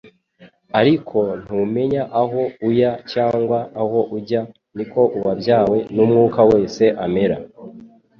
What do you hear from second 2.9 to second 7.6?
cyangwa aho ujya, niko uwabyawe n'Umwuka wese amera.»